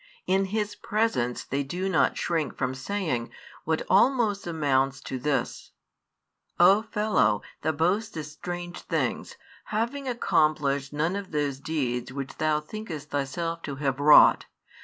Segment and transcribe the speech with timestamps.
[0.25, 3.29] In His presence they do not shrink from saying
[3.65, 5.73] what almost amounts to this:
[6.59, 9.35] "O fellow, thou boastest strange things,
[9.65, 14.47] having accomplished none of those deeds which Thou thinkest Thyself to have wrought.